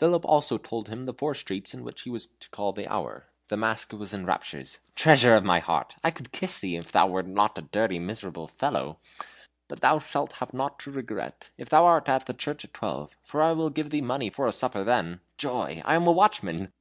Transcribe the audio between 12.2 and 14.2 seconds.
the church at twelve, for I will give thee